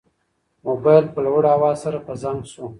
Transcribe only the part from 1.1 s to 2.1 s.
په لوړ اواز سره